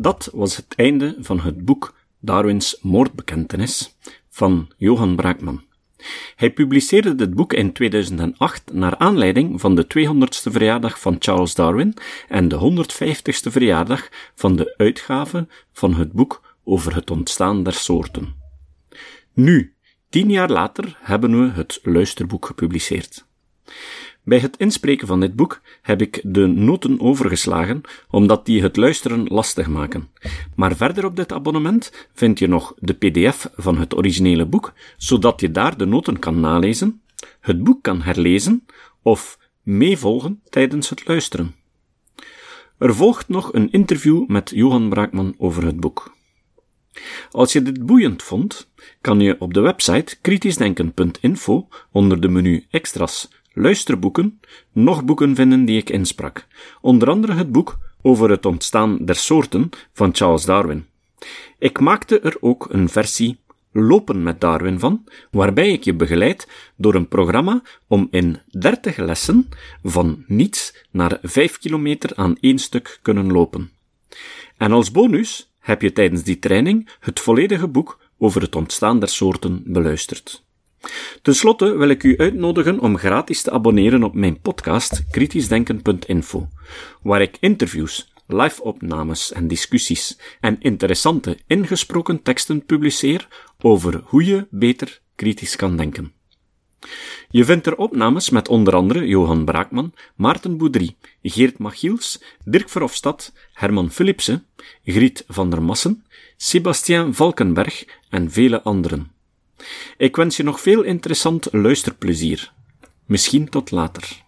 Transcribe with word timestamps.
Dat 0.00 0.30
was 0.32 0.56
het 0.56 0.74
einde 0.76 1.16
van 1.20 1.40
het 1.40 1.64
boek 1.64 1.94
Darwins 2.20 2.78
moordbekentenis 2.82 3.96
van 4.28 4.68
Johan 4.76 5.16
Braakman. 5.16 5.62
Hij 6.36 6.50
publiceerde 6.50 7.14
dit 7.14 7.34
boek 7.34 7.52
in 7.52 7.72
2008 7.72 8.72
naar 8.72 8.96
aanleiding 8.96 9.60
van 9.60 9.74
de 9.74 9.84
200ste 9.84 10.52
verjaardag 10.52 11.00
van 11.00 11.16
Charles 11.18 11.54
Darwin 11.54 11.94
en 12.28 12.48
de 12.48 12.84
150ste 12.86 13.50
verjaardag 13.50 14.08
van 14.34 14.56
de 14.56 14.74
uitgave 14.76 15.46
van 15.72 15.94
het 15.94 16.12
boek 16.12 16.56
over 16.64 16.94
het 16.94 17.10
ontstaan 17.10 17.62
der 17.62 17.72
soorten. 17.72 18.34
Nu, 19.32 19.74
tien 20.08 20.30
jaar 20.30 20.50
later, 20.50 20.98
hebben 21.00 21.40
we 21.40 21.50
het 21.50 21.80
luisterboek 21.82 22.46
gepubliceerd. 22.46 23.26
Bij 24.28 24.38
het 24.38 24.56
inspreken 24.56 25.06
van 25.06 25.20
dit 25.20 25.36
boek 25.36 25.60
heb 25.82 26.00
ik 26.02 26.20
de 26.24 26.46
noten 26.46 27.00
overgeslagen, 27.00 27.80
omdat 28.10 28.46
die 28.46 28.62
het 28.62 28.76
luisteren 28.76 29.26
lastig 29.26 29.68
maken. 29.68 30.08
Maar 30.56 30.76
verder 30.76 31.04
op 31.04 31.16
dit 31.16 31.32
abonnement 31.32 32.08
vind 32.12 32.38
je 32.38 32.48
nog 32.48 32.74
de 32.78 32.92
PDF 32.92 33.50
van 33.56 33.78
het 33.78 33.96
originele 33.96 34.46
boek, 34.46 34.72
zodat 34.96 35.40
je 35.40 35.50
daar 35.50 35.76
de 35.76 35.86
noten 35.86 36.18
kan 36.18 36.40
nalezen, 36.40 37.00
het 37.40 37.64
boek 37.64 37.82
kan 37.82 38.02
herlezen 38.02 38.66
of 39.02 39.38
meevolgen 39.62 40.40
tijdens 40.48 40.90
het 40.90 41.06
luisteren. 41.08 41.54
Er 42.78 42.94
volgt 42.94 43.28
nog 43.28 43.52
een 43.52 43.70
interview 43.70 44.26
met 44.26 44.50
Johan 44.54 44.88
Braakman 44.88 45.34
over 45.38 45.64
het 45.64 45.80
boek. 45.80 46.16
Als 47.30 47.52
je 47.52 47.62
dit 47.62 47.86
boeiend 47.86 48.22
vond, 48.22 48.70
kan 49.00 49.20
je 49.20 49.40
op 49.40 49.54
de 49.54 49.60
website 49.60 50.16
kritischdenken.info 50.20 51.68
onder 51.92 52.20
de 52.20 52.28
menu 52.28 52.66
Extras 52.70 53.28
luisterboeken 53.58 54.40
nog 54.72 55.04
boeken 55.04 55.34
vinden 55.34 55.64
die 55.64 55.78
ik 55.78 55.90
insprak. 55.90 56.46
Onder 56.80 57.10
andere 57.10 57.32
het 57.32 57.52
boek 57.52 57.78
over 58.02 58.30
het 58.30 58.46
ontstaan 58.46 59.04
der 59.04 59.16
soorten 59.16 59.70
van 59.92 60.14
Charles 60.14 60.44
Darwin. 60.44 60.86
Ik 61.58 61.80
maakte 61.80 62.20
er 62.20 62.36
ook 62.40 62.66
een 62.70 62.88
versie 62.88 63.38
Lopen 63.72 64.22
met 64.22 64.40
Darwin 64.40 64.78
van, 64.78 65.04
waarbij 65.30 65.72
ik 65.72 65.84
je 65.84 65.94
begeleid 65.94 66.48
door 66.76 66.94
een 66.94 67.08
programma 67.08 67.62
om 67.86 68.08
in 68.10 68.38
30 68.50 68.96
lessen 68.96 69.48
van 69.82 70.24
niets 70.26 70.84
naar 70.90 71.18
5 71.22 71.58
kilometer 71.58 72.10
aan 72.14 72.36
één 72.40 72.58
stuk 72.58 72.98
kunnen 73.02 73.32
lopen. 73.32 73.70
En 74.56 74.72
als 74.72 74.90
bonus 74.90 75.52
heb 75.58 75.82
je 75.82 75.92
tijdens 75.92 76.22
die 76.22 76.38
training 76.38 76.88
het 77.00 77.20
volledige 77.20 77.68
boek 77.68 77.98
over 78.18 78.40
het 78.40 78.56
ontstaan 78.56 78.98
der 78.98 79.08
soorten 79.08 79.62
beluisterd. 79.66 80.46
Ten 81.22 81.34
slotte 81.34 81.76
wil 81.76 81.88
ik 81.88 82.02
u 82.02 82.18
uitnodigen 82.18 82.80
om 82.80 82.98
gratis 82.98 83.42
te 83.42 83.50
abonneren 83.50 84.02
op 84.02 84.14
mijn 84.14 84.40
podcast 84.40 85.04
kritischdenken.info, 85.10 86.48
waar 87.02 87.22
ik 87.22 87.36
interviews, 87.40 88.12
live-opnames 88.26 89.32
en 89.32 89.48
discussies 89.48 90.18
en 90.40 90.56
interessante 90.60 91.38
ingesproken 91.46 92.22
teksten 92.22 92.64
publiceer 92.64 93.28
over 93.60 94.00
hoe 94.04 94.24
je 94.24 94.46
beter 94.50 95.00
kritisch 95.14 95.56
kan 95.56 95.76
denken. 95.76 96.12
Je 97.30 97.44
vindt 97.44 97.66
er 97.66 97.76
opnames 97.76 98.30
met 98.30 98.48
onder 98.48 98.74
andere 98.74 99.06
Johan 99.06 99.44
Braakman, 99.44 99.92
Maarten 100.16 100.56
Boudry, 100.56 100.96
Geert 101.22 101.58
Machiels, 101.58 102.22
Dirk 102.44 102.68
Verhofstadt, 102.68 103.32
Herman 103.52 103.90
Philipsen, 103.90 104.46
Griet 104.84 105.24
van 105.28 105.50
der 105.50 105.62
Massen, 105.62 106.04
Sebastien 106.36 107.14
Valkenberg 107.14 107.84
en 108.10 108.30
vele 108.30 108.62
anderen. 108.62 109.17
Ik 109.98 110.16
wens 110.16 110.36
je 110.36 110.42
nog 110.42 110.60
veel 110.60 110.82
interessant 110.82 111.48
luisterplezier. 111.52 112.52
Misschien 113.06 113.48
tot 113.48 113.70
later. 113.70 114.22